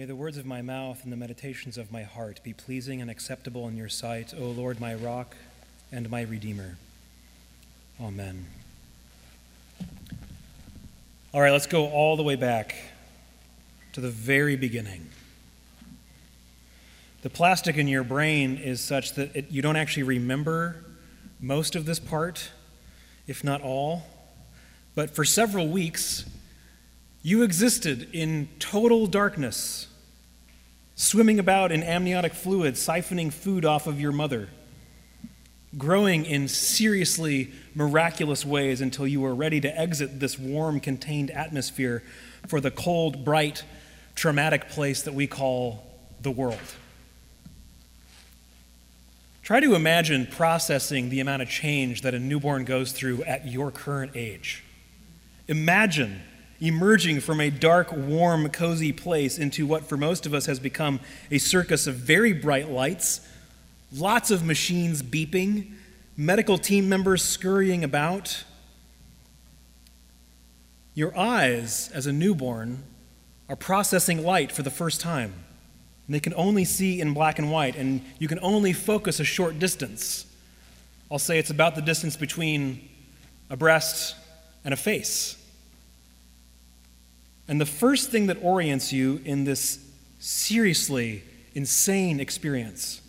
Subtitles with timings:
[0.00, 3.10] May the words of my mouth and the meditations of my heart be pleasing and
[3.10, 5.36] acceptable in your sight, O Lord, my rock
[5.92, 6.78] and my redeemer.
[8.00, 8.46] Amen.
[11.34, 12.74] All right, let's go all the way back
[13.92, 15.06] to the very beginning.
[17.20, 20.82] The plastic in your brain is such that it, you don't actually remember
[21.42, 22.48] most of this part,
[23.26, 24.04] if not all.
[24.94, 26.24] But for several weeks,
[27.22, 29.88] you existed in total darkness,
[31.00, 34.50] swimming about in amniotic fluid, siphoning food off of your mother,
[35.78, 42.02] growing in seriously miraculous ways until you are ready to exit this warm, contained atmosphere
[42.46, 43.64] for the cold, bright,
[44.14, 45.82] traumatic place that we call
[46.20, 46.58] the world.
[49.42, 53.70] Try to imagine processing the amount of change that a newborn goes through at your
[53.70, 54.64] current age.
[55.48, 56.20] Imagine
[56.60, 61.00] emerging from a dark, warm, cozy place into what for most of us has become
[61.30, 63.20] a circus of very bright lights,
[63.96, 65.72] lots of machines beeping,
[66.16, 68.44] medical team members scurrying about.
[70.94, 72.82] Your eyes, as a newborn,
[73.48, 75.32] are processing light for the first time.
[76.06, 79.24] And they can only see in black and white, and you can only focus a
[79.24, 80.26] short distance.
[81.10, 82.88] I'll say it's about the distance between
[83.48, 84.14] a breast
[84.64, 85.36] and a face.
[87.50, 89.84] And the first thing that orients you in this
[90.20, 93.00] seriously insane experience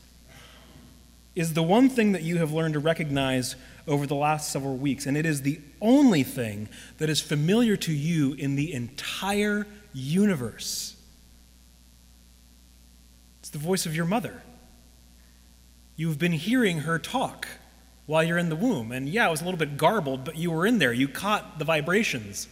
[1.36, 3.56] is the one thing that you have learned to recognize
[3.88, 7.94] over the last several weeks, and it is the only thing that is familiar to
[7.94, 10.96] you in the entire universe.
[13.42, 14.42] It's the voice of your mother.
[15.96, 17.48] You've been hearing her talk
[18.08, 18.92] while you're in the womb.
[18.92, 20.94] And yeah, it was a little bit garbled, but you were in there.
[20.94, 22.48] You caught the vibrations.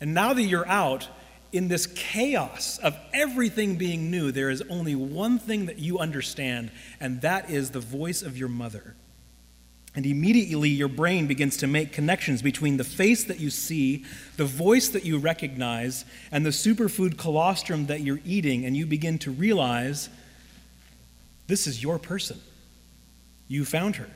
[0.00, 1.08] And now that you're out,
[1.52, 6.70] in this chaos of everything being new, there is only one thing that you understand,
[7.00, 8.94] and that is the voice of your mother.
[9.94, 14.04] And immediately your brain begins to make connections between the face that you see,
[14.36, 19.18] the voice that you recognize, and the superfood colostrum that you're eating, and you begin
[19.18, 20.08] to realize
[21.48, 22.40] this is your person.
[23.48, 24.08] You found her.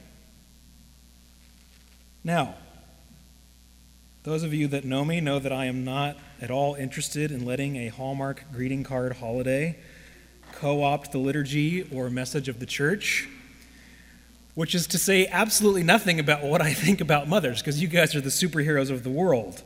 [2.23, 2.55] Now,
[4.25, 7.45] those of you that know me know that I am not at all interested in
[7.45, 9.79] letting a Hallmark greeting card holiday
[10.53, 13.29] co opt the liturgy or message of the church,
[14.55, 18.15] which is to say absolutely nothing about what I think about mothers, because you guys
[18.15, 19.62] are the superheroes of the world.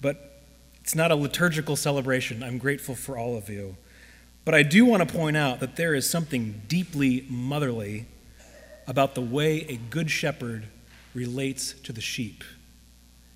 [0.00, 0.40] But
[0.80, 2.42] it's not a liturgical celebration.
[2.42, 3.76] I'm grateful for all of you.
[4.44, 8.06] But I do want to point out that there is something deeply motherly
[8.88, 10.66] about the way a good shepherd
[11.14, 12.42] relates to the sheep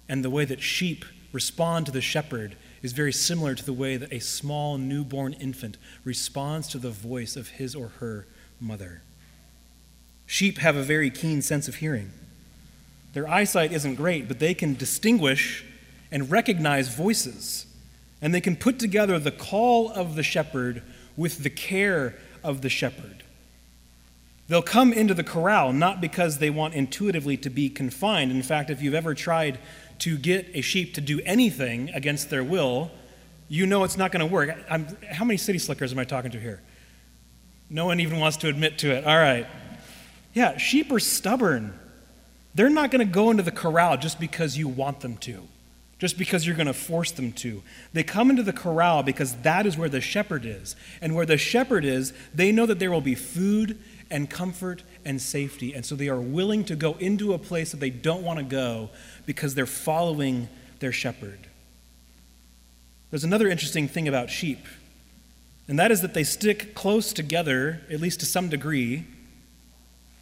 [0.09, 3.97] and the way that sheep respond to the shepherd is very similar to the way
[3.97, 8.27] that a small newborn infant responds to the voice of his or her
[8.61, 9.03] mother.
[10.27, 12.13] Sheep have a very keen sense of hearing.
[13.13, 15.65] Their eyesight isn't great, but they can distinguish
[16.11, 17.67] and recognize voices,
[18.21, 20.83] and they can put together the call of the shepherd
[21.17, 23.23] with the care of the shepherd.
[24.49, 28.31] They'll come into the corral not because they want intuitively to be confined.
[28.31, 29.59] In fact, if you've ever tried
[30.01, 32.91] to get a sheep to do anything against their will,
[33.49, 34.57] you know it's not going to work.
[34.69, 36.61] I'm, how many city slickers am I talking to here?
[37.71, 39.05] No one even wants to admit to it.
[39.05, 39.47] All right.
[40.35, 41.79] Yeah, sheep are stubborn.
[42.55, 45.47] They're not going to go into the corral just because you want them to,
[45.99, 47.63] just because you're going to force them to.
[47.93, 50.77] They come into the corral because that is where the shepherd is.
[51.01, 53.79] And where the shepherd is, they know that there will be food
[54.11, 55.73] and comfort and safety.
[55.73, 58.45] And so they are willing to go into a place that they don't want to
[58.45, 58.91] go
[59.25, 60.49] because they're following
[60.81, 61.47] their shepherd.
[63.11, 64.67] There's another interesting thing about sheep,
[65.69, 69.07] and that is that they stick close together, at least to some degree,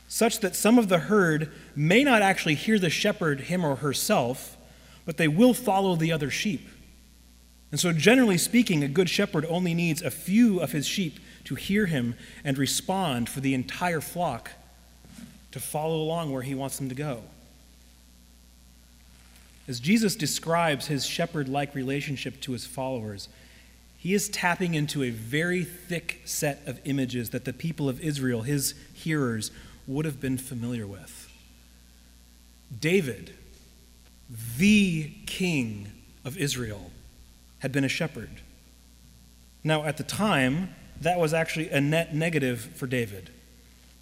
[0.06, 4.56] such that some of the herd may not actually hear the shepherd, him or herself,
[5.06, 6.68] but they will follow the other sheep.
[7.70, 11.56] And so, generally speaking, a good shepherd only needs a few of his sheep to
[11.56, 12.14] hear him
[12.44, 14.52] and respond for the entire flock
[15.54, 17.22] to follow along where he wants them to go.
[19.68, 23.28] As Jesus describes his shepherd like relationship to his followers,
[23.96, 28.42] he is tapping into a very thick set of images that the people of Israel,
[28.42, 29.52] his hearers,
[29.86, 31.30] would have been familiar with.
[32.80, 33.32] David,
[34.58, 35.92] the king
[36.24, 36.90] of Israel,
[37.60, 38.40] had been a shepherd.
[39.62, 43.30] Now, at the time, that was actually a net negative for David.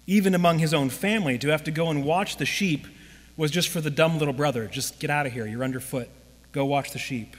[0.05, 2.87] Even among his own family, to have to go and watch the sheep
[3.37, 4.67] was just for the dumb little brother.
[4.67, 5.45] Just get out of here.
[5.45, 6.09] You're underfoot.
[6.51, 7.35] Go watch the sheep.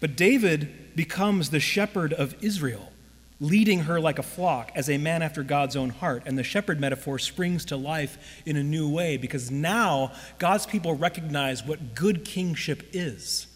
[0.00, 2.92] But David becomes the shepherd of Israel,
[3.40, 6.22] leading her like a flock as a man after God's own heart.
[6.26, 10.94] And the shepherd metaphor springs to life in a new way because now God's people
[10.94, 13.46] recognize what good kingship is.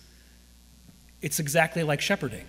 [1.23, 2.45] It's exactly like shepherding.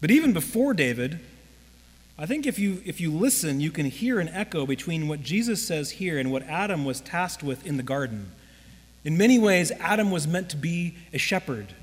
[0.00, 1.20] But even before David,
[2.18, 5.66] I think if you, if you listen, you can hear an echo between what Jesus
[5.66, 8.32] says here and what Adam was tasked with in the garden.
[9.04, 11.74] In many ways, Adam was meant to be a shepherd.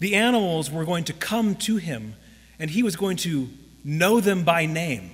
[0.00, 2.14] The animals were going to come to him,
[2.58, 3.48] and he was going to
[3.84, 5.10] know them by name,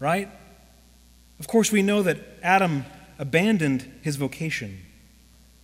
[0.00, 0.28] right?
[1.38, 2.86] Of course, we know that Adam
[3.18, 4.80] abandoned his vocation.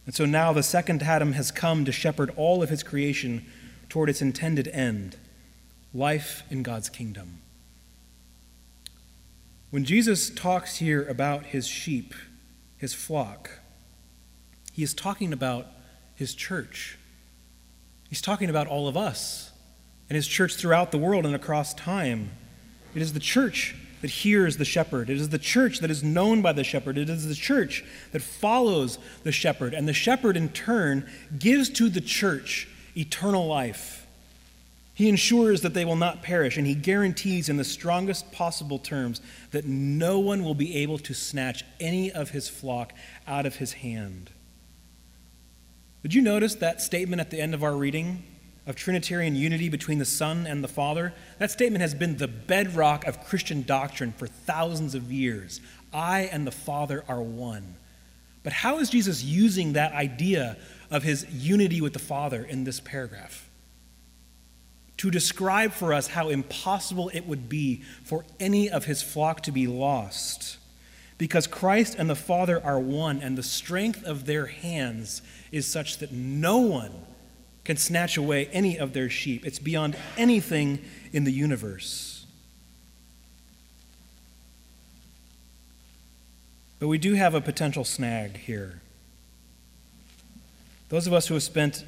[0.05, 3.47] And so now the second Adam has come to shepherd all of his creation
[3.89, 5.17] toward its intended end
[5.95, 7.42] life in God's kingdom.
[9.73, 12.15] When Jesus talks here about his sheep,
[12.77, 13.49] his flock,
[14.71, 15.67] he is talking about
[16.15, 16.99] his church.
[18.11, 19.51] He's talking about all of us
[20.11, 22.33] and his church throughout the world and across time.
[22.95, 25.09] It is the church that hears the shepherd.
[25.09, 26.99] It is the church that is known by the shepherd.
[26.99, 29.73] It is the church that follows the shepherd.
[29.73, 34.02] And the shepherd, in turn, gives to the church eternal life.
[34.95, 39.23] He ensures that they will not perish, and he guarantees in the strongest possible terms
[39.51, 42.93] that no one will be able to snatch any of his flock
[43.27, 44.31] out of his hand.
[46.03, 48.25] Did you notice that statement at the end of our reading
[48.67, 51.15] of Trinitarian unity between the Son and the Father?
[51.39, 55.61] That statement has been the bedrock of Christian doctrine for thousands of years.
[55.93, 57.77] I and the Father are one.
[58.43, 60.59] But how is Jesus using that idea
[60.91, 63.49] of his unity with the Father in this paragraph?
[65.03, 69.51] To describe for us how impossible it would be for any of his flock to
[69.51, 70.59] be lost.
[71.19, 75.21] Because Christ and the Father are one, and the strength of their hands
[75.51, 76.93] is such that no one
[77.65, 79.45] can snatch away any of their sheep.
[79.45, 80.79] It's beyond anything
[81.13, 82.25] in the universe.
[86.79, 88.81] But we do have a potential snag here.
[90.91, 91.85] Those of us who have spent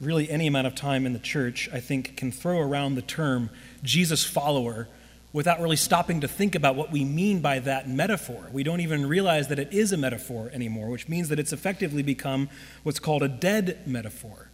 [0.00, 3.50] really any amount of time in the church, I think, can throw around the term
[3.82, 4.88] Jesus follower
[5.32, 8.48] without really stopping to think about what we mean by that metaphor.
[8.52, 12.02] We don't even realize that it is a metaphor anymore, which means that it's effectively
[12.02, 12.48] become
[12.82, 14.48] what's called a dead metaphor.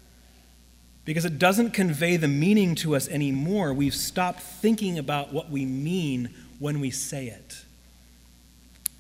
[1.05, 3.73] Because it doesn't convey the meaning to us anymore.
[3.75, 7.65] We've stopped thinking about what we mean when we say it.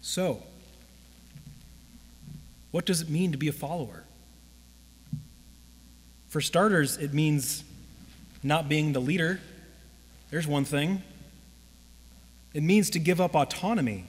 [0.02, 0.43] So,
[2.70, 4.03] what does it mean to be a follower?
[6.34, 7.62] For starters, it means
[8.42, 9.38] not being the leader.
[10.32, 11.00] There's one thing.
[12.52, 14.04] It means to give up autonomy.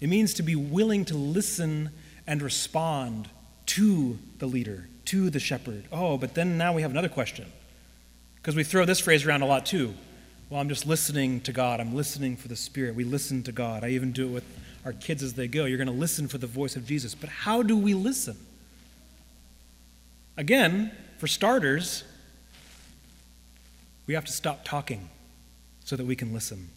[0.00, 1.90] It means to be willing to listen
[2.24, 3.28] and respond
[3.66, 5.86] to the leader, to the shepherd.
[5.90, 7.46] Oh, but then now we have another question.
[8.36, 9.92] Because we throw this phrase around a lot too.
[10.50, 11.80] Well, I'm just listening to God.
[11.80, 12.94] I'm listening for the Spirit.
[12.94, 13.82] We listen to God.
[13.82, 14.44] I even do it with
[14.84, 15.64] our kids as they go.
[15.64, 17.16] You're going to listen for the voice of Jesus.
[17.16, 18.36] But how do we listen?
[20.38, 22.04] Again, for starters,
[24.06, 25.10] we have to stop talking
[25.84, 26.70] so that we can listen.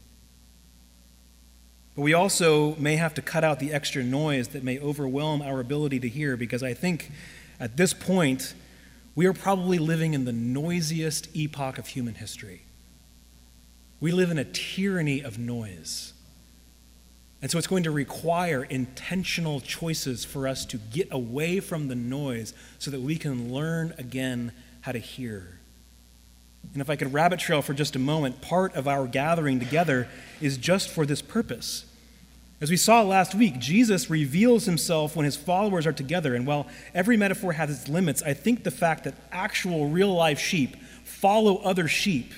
[1.96, 5.60] But we also may have to cut out the extra noise that may overwhelm our
[5.60, 7.12] ability to hear because I think
[7.60, 8.56] at this point,
[9.14, 12.64] we are probably living in the noisiest epoch of human history.
[14.00, 16.14] We live in a tyranny of noise.
[17.42, 21.96] And so it's going to require intentional choices for us to get away from the
[21.96, 25.60] noise so that we can learn again how to hear.
[26.74, 30.08] And if I could rabbit trail for just a moment, part of our gathering together
[30.40, 31.86] is just for this purpose.
[32.62, 36.36] As we saw last week, Jesus reveals himself when his followers are together.
[36.36, 40.40] And while every metaphor has its limits, I think the fact that actual real life
[40.40, 42.32] sheep follow other sheep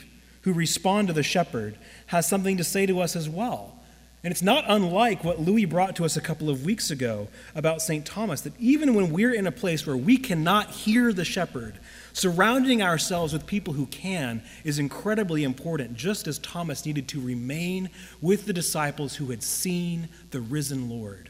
[0.43, 3.77] who respond to the shepherd has something to say to us as well.
[4.23, 7.81] And it's not unlike what Louis brought to us a couple of weeks ago about
[7.81, 8.05] St.
[8.05, 11.77] Thomas that even when we're in a place where we cannot hear the shepherd,
[12.13, 17.89] surrounding ourselves with people who can is incredibly important, just as Thomas needed to remain
[18.21, 21.29] with the disciples who had seen the risen Lord,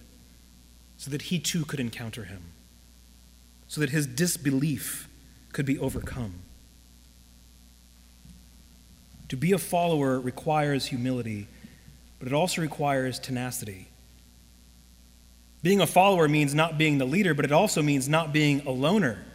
[0.97, 2.43] so that he too could encounter him,
[3.67, 5.09] so that his disbelief
[5.51, 6.35] could be overcome.
[9.29, 11.47] To be a follower requires humility
[12.23, 13.89] but it also requires tenacity.
[15.61, 18.71] Being a follower means not being the leader, but it also means not being a
[18.71, 19.25] loner.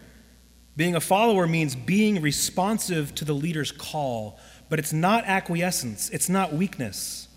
[0.75, 4.39] Being a follower means being responsive to the leader's call,
[4.71, 7.29] but it's not acquiescence, it's not weakness.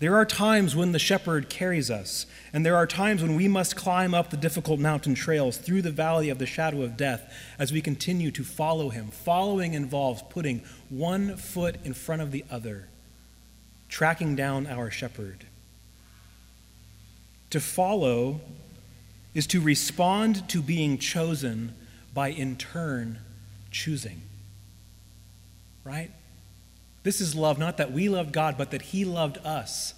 [0.00, 3.74] There are times when the shepherd carries us, and there are times when we must
[3.74, 7.72] climb up the difficult mountain trails through the valley of the shadow of death as
[7.72, 9.08] we continue to follow him.
[9.08, 12.90] Following involves putting one foot in front of the other,
[13.92, 15.44] tracking down our shepherd.
[17.50, 18.40] To follow
[19.34, 21.74] is to respond to being chosen
[22.14, 23.18] by in turn
[23.70, 24.22] choosing.
[25.84, 26.10] Right?
[27.02, 29.92] This is love, not that we loved God, but that He loved us.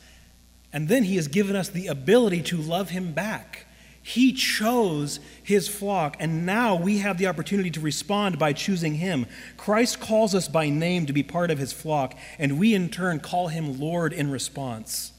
[0.72, 3.66] And then He has given us the ability to love Him back.
[4.06, 9.25] He chose His flock, and now we have the opportunity to respond by choosing Him.
[9.56, 13.18] Christ calls us by name to be part of His flock, and we in turn
[13.18, 15.14] call Him Lord in response.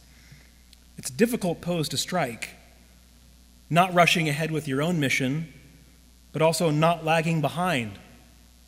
[1.00, 2.50] It's a difficult pose to strike.
[3.72, 5.52] Not rushing ahead with your own mission,
[6.32, 7.94] but also not lagging behind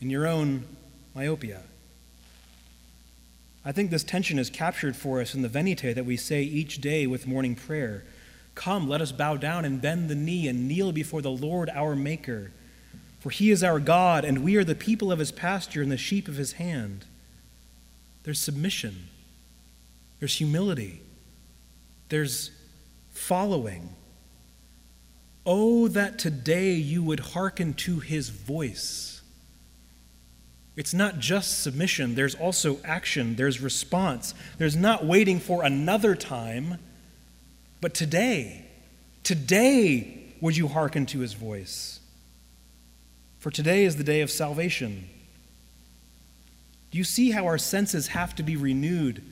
[0.01, 0.65] in your own
[1.13, 1.62] myopia.
[3.63, 6.81] I think this tension is captured for us in the Venite that we say each
[6.81, 8.03] day with morning prayer.
[8.57, 11.95] Come, let us bow down and bend the knee and kneel before the Lord our
[11.95, 12.51] Maker.
[13.19, 15.97] For he is our God, and we are the people of his pasture and the
[15.97, 17.05] sheep of his hand.
[18.23, 19.09] There's submission,
[20.19, 21.01] there's humility,
[22.09, 22.49] there's
[23.11, 23.95] following.
[25.45, 29.21] Oh, that today you would hearken to his voice.
[30.75, 34.33] It's not just submission, there's also action, there's response.
[34.57, 36.79] There's not waiting for another time,
[37.81, 38.65] but today.
[39.24, 42.00] Today would you hearken to his voice.
[43.39, 45.10] For today is the day of salvation.
[46.91, 49.24] Do you see how our senses have to be renewed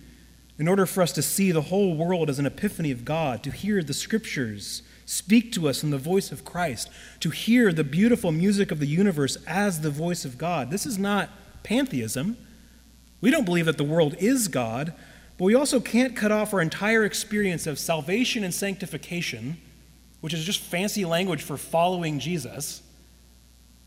[0.58, 3.52] in order for us to see the whole world as an epiphany of God, to
[3.52, 8.32] hear the scriptures speak to us in the voice of Christ, to hear the beautiful
[8.32, 10.72] music of the universe as the voice of God.
[10.72, 11.30] This is not
[11.64, 12.38] pantheism.
[13.22, 14.94] We don't believe that the world is God,
[15.38, 19.58] but we also can't cut off our entire experience of salvation and sanctification,
[20.22, 22.82] which is just fancy language for following Jesus,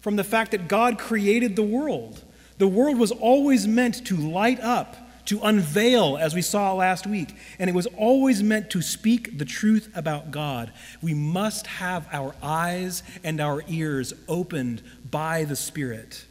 [0.00, 2.22] from the fact that God created the world.
[2.58, 4.96] The world was always meant to light up
[5.28, 7.34] to unveil, as we saw last week.
[7.58, 10.72] And it was always meant to speak the truth about God.
[11.02, 16.24] We must have our eyes and our ears opened by the Spirit.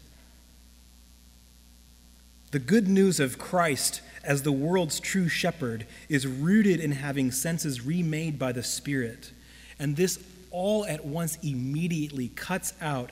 [2.49, 7.83] The good news of Christ as the world's true shepherd is rooted in having senses
[7.83, 9.31] remade by the Spirit.
[9.79, 10.19] And this
[10.51, 13.11] all at once immediately cuts out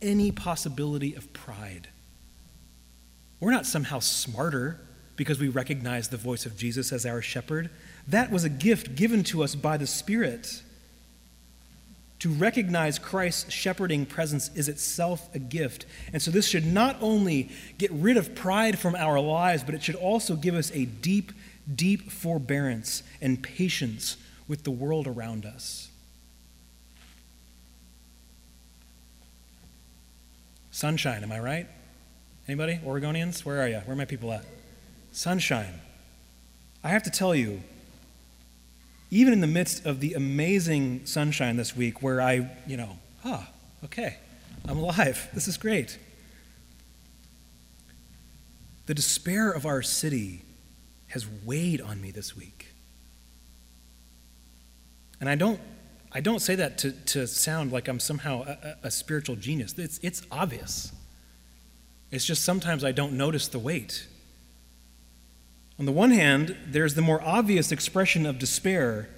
[0.00, 1.88] any possibility of pride.
[3.40, 4.80] We're not somehow smarter
[5.16, 7.70] because we recognize the voice of Jesus as our shepherd.
[8.08, 10.62] That was a gift given to us by the Spirit.
[12.20, 15.84] To recognize Christ's shepherding presence is itself a gift.
[16.12, 19.82] And so this should not only get rid of pride from our lives, but it
[19.82, 21.32] should also give us a deep,
[21.74, 24.16] deep forbearance and patience
[24.48, 25.90] with the world around us.
[30.70, 31.66] Sunshine, am I right?
[32.48, 32.80] Anybody?
[32.84, 33.44] Oregonians?
[33.44, 33.76] Where are you?
[33.78, 34.44] Where are my people at?
[35.14, 35.80] sunshine.
[36.82, 37.62] I have to tell you,
[39.14, 43.48] even in the midst of the amazing sunshine this week, where I, you know, ah,
[43.84, 44.16] okay,
[44.68, 45.28] I'm alive.
[45.32, 46.00] This is great.
[48.86, 50.42] The despair of our city
[51.06, 52.72] has weighed on me this week.
[55.20, 55.60] And I don't,
[56.10, 59.78] I don't say that to, to sound like I'm somehow a, a spiritual genius.
[59.78, 60.90] It's, it's obvious.
[62.10, 64.08] It's just sometimes I don't notice the weight.
[65.78, 69.08] On the one hand, there's the more obvious expression of despair.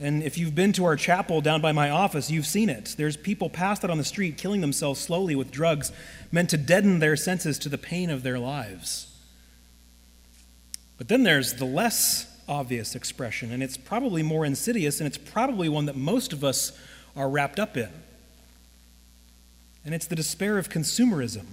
[0.00, 2.94] And if you've been to our chapel down by my office, you've seen it.
[2.96, 5.92] There's people passed out on the street killing themselves slowly with drugs
[6.32, 9.14] meant to deaden their senses to the pain of their lives.
[10.98, 15.68] But then there's the less obvious expression, and it's probably more insidious, and it's probably
[15.68, 16.72] one that most of us
[17.14, 17.90] are wrapped up in.
[19.84, 21.46] And it's the despair of consumerism.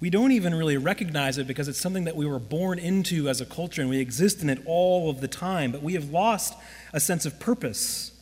[0.00, 3.42] We don't even really recognize it because it's something that we were born into as
[3.42, 6.56] a culture and we exist in it all of the time, but we have lost
[6.94, 8.12] a sense of purpose.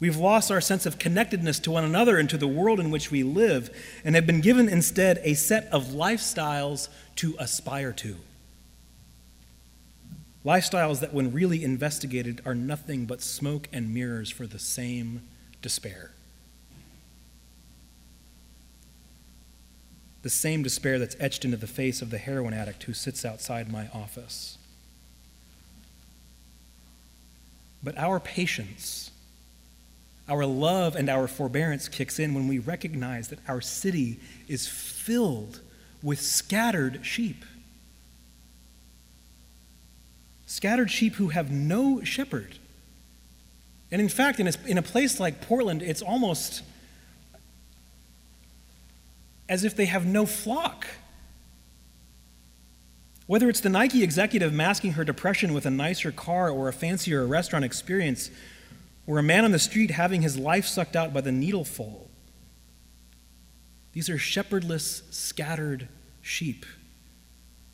[0.00, 3.12] We've lost our sense of connectedness to one another and to the world in which
[3.12, 3.70] we live,
[4.04, 8.16] and have been given instead a set of lifestyles to aspire to.
[10.44, 15.20] Lifestyles that, when really investigated, are nothing but smoke and mirrors for the same
[15.60, 16.12] despair.
[20.22, 23.70] The same despair that's etched into the face of the heroin addict who sits outside
[23.70, 24.58] my office.
[27.82, 29.10] But our patience,
[30.28, 35.60] our love, and our forbearance kicks in when we recognize that our city is filled
[36.02, 37.44] with scattered sheep.
[40.46, 42.58] Scattered sheep who have no shepherd.
[43.90, 46.62] And in fact, in a, in a place like Portland, it's almost
[49.50, 50.86] as if they have no flock.
[53.26, 57.26] Whether it's the Nike executive masking her depression with a nicer car or a fancier
[57.26, 58.30] restaurant experience,
[59.06, 62.08] or a man on the street having his life sucked out by the needleful,
[63.92, 65.88] these are shepherdless, scattered
[66.22, 66.64] sheep.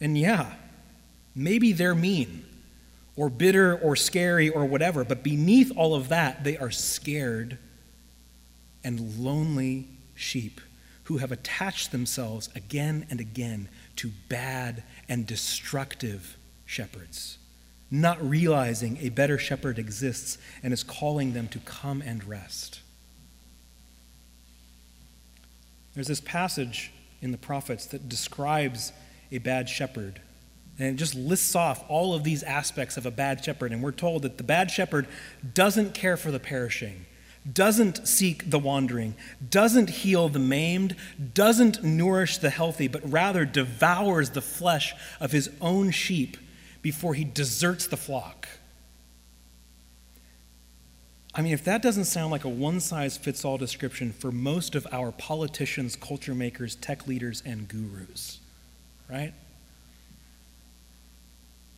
[0.01, 0.55] And yeah,
[1.35, 2.47] maybe they're mean
[3.17, 7.59] or bitter or scary or whatever, but beneath all of that, they are scared
[8.83, 10.63] and lonely sheep
[11.07, 17.39] who have attached themselves again and again to bad and destructive shepherds,
[17.91, 22.81] not realizing a better shepherd exists and is calling them to come and rest.
[25.95, 28.93] There's this passage in the prophets that describes
[29.31, 30.21] a bad shepherd.
[30.79, 33.73] And it just lists off all of these aspects of a bad shepherd.
[33.73, 35.07] And we're told that the bad shepherd
[35.55, 37.07] doesn't care for the perishing,
[37.53, 39.15] doesn't seek the wandering,
[39.51, 40.97] doesn't heal the maimed,
[41.35, 46.37] doesn't nourish the healthy, but rather devours the flesh of his own sheep
[46.83, 48.49] before he deserts the flock.
[51.35, 54.75] I mean, if that doesn't sound like a one size fits all description for most
[54.75, 58.41] of our politicians, culture makers, tech leaders, and gurus,
[59.09, 59.35] right?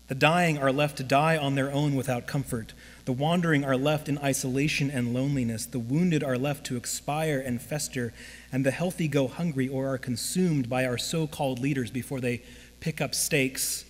[0.08, 2.72] The dying are left to die on their own without comfort.
[3.04, 5.66] The wandering are left in isolation and loneliness.
[5.66, 8.14] The wounded are left to expire and fester.
[8.50, 12.42] And the healthy go hungry or are consumed by our so called leaders before they
[12.80, 13.84] pick up stakes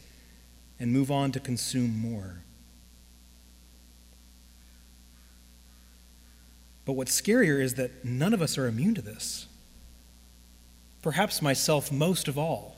[0.80, 2.42] and move on to consume more.
[6.84, 9.46] But what's scarier is that none of us are immune to this.
[11.00, 12.77] Perhaps myself most of all.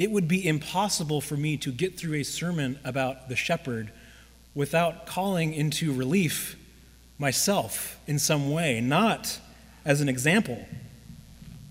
[0.00, 3.92] It would be impossible for me to get through a sermon about the shepherd
[4.54, 6.56] without calling into relief
[7.18, 9.38] myself in some way, not
[9.84, 10.66] as an example,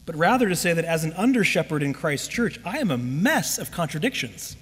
[0.06, 3.00] but rather to say that as an under shepherd in Christ's church, I am a
[3.00, 4.56] mess of contradictions.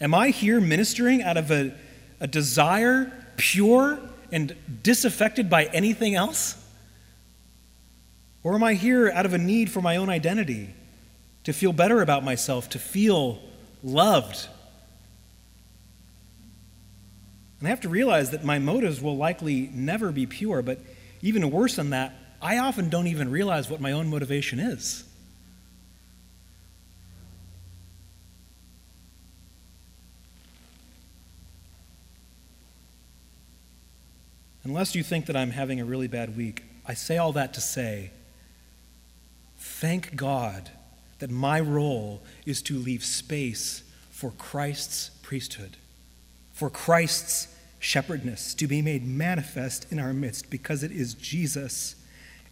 [0.00, 1.74] Am I here ministering out of a,
[2.20, 3.98] a desire pure
[4.30, 6.64] and disaffected by anything else?
[8.44, 10.74] Or am I here out of a need for my own identity,
[11.44, 13.38] to feel better about myself, to feel
[13.82, 14.48] loved?
[17.60, 20.80] And I have to realize that my motives will likely never be pure, but
[21.22, 25.04] even worse than that, I often don't even realize what my own motivation is.
[34.64, 37.60] Unless you think that I'm having a really bad week, I say all that to
[37.60, 38.10] say,
[39.58, 40.70] thank God
[41.18, 45.76] that my role is to leave space for Christ's priesthood,
[46.52, 47.48] for Christ's
[47.78, 51.96] shepherdness to be made manifest in our midst, because it is Jesus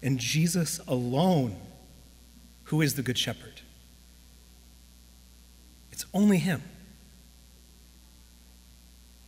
[0.02, 1.56] and Jesus alone
[2.64, 3.60] who is the Good Shepherd.
[5.90, 6.62] It's only Him.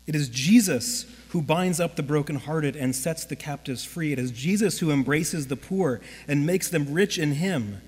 [0.07, 4.13] It is Jesus who binds up the brokenhearted and sets the captives free.
[4.13, 7.81] It is Jesus who embraces the poor and makes them rich in Him.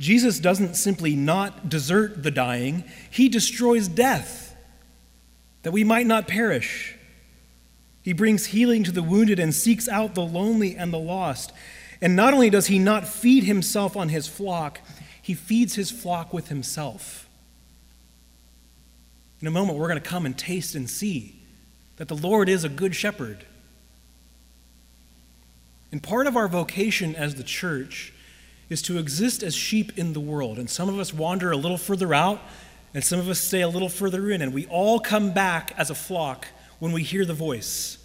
[0.00, 4.56] Jesus doesn't simply not desert the dying, He destroys death
[5.62, 6.96] that we might not perish.
[8.02, 11.52] He brings healing to the wounded and seeks out the lonely and the lost.
[12.00, 14.80] And not only does He not feed Himself on His flock,
[15.20, 17.28] He feeds His flock with Himself.
[19.42, 21.42] In a moment, we're going to come and taste and see
[21.96, 23.44] that the Lord is a good shepherd.
[25.92, 28.14] And part of our vocation as the church
[28.70, 30.58] is to exist as sheep in the world.
[30.58, 32.40] And some of us wander a little further out,
[32.94, 34.40] and some of us stay a little further in.
[34.40, 36.46] And we all come back as a flock
[36.78, 37.98] when we hear the voice.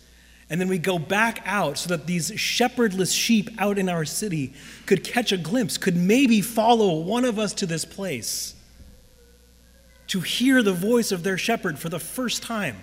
[0.49, 4.54] And then we go back out so that these shepherdless sheep out in our city
[4.86, 8.56] could catch a glimpse, could maybe follow one of us to this place
[10.08, 12.78] to hear the voice of their shepherd for the first time,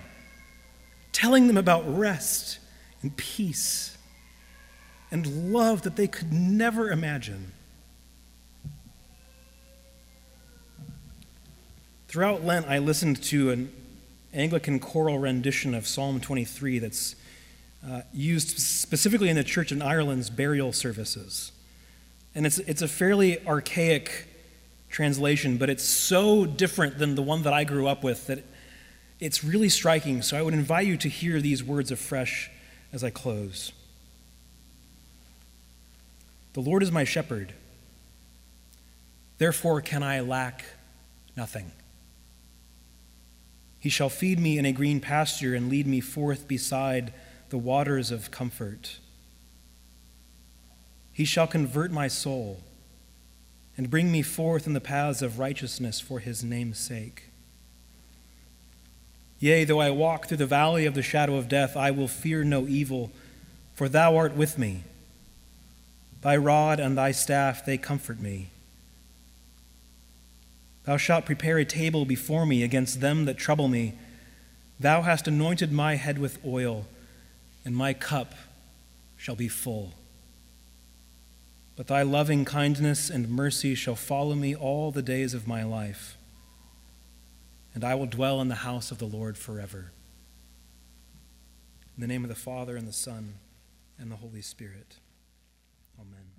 [1.11, 2.59] telling them about rest
[3.01, 3.97] and peace
[5.09, 7.51] and love that they could never imagine.
[12.13, 13.73] Throughout Lent, I listened to an
[14.35, 17.15] Anglican choral rendition of Psalm 23 that's
[17.83, 21.51] uh, used specifically in the church in Ireland's burial services.
[22.35, 24.27] And it's, it's a fairly archaic
[24.91, 28.43] translation, but it's so different than the one that I grew up with that
[29.19, 30.21] it's really striking.
[30.21, 32.51] So I would invite you to hear these words afresh
[32.91, 33.71] as I close.
[36.53, 37.53] The Lord is my shepherd,
[39.39, 40.63] therefore can I lack
[41.35, 41.71] nothing.
[43.83, 47.11] He shall feed me in a green pasture and lead me forth beside
[47.49, 48.99] the waters of comfort.
[51.11, 52.61] He shall convert my soul
[53.75, 57.23] and bring me forth in the paths of righteousness for his name's sake.
[59.41, 62.45] Yea, though I walk through the valley of the shadow of death, I will fear
[62.45, 63.11] no evil,
[63.75, 64.83] for thou art with me.
[66.21, 68.47] Thy rod and thy staff, they comfort me.
[70.85, 73.93] Thou shalt prepare a table before me against them that trouble me.
[74.79, 76.87] Thou hast anointed my head with oil,
[77.63, 78.33] and my cup
[79.15, 79.93] shall be full.
[81.75, 86.17] But thy loving kindness and mercy shall follow me all the days of my life,
[87.73, 89.91] and I will dwell in the house of the Lord forever.
[91.95, 93.35] In the name of the Father, and the Son,
[93.97, 94.97] and the Holy Spirit.
[95.99, 96.32] Amen.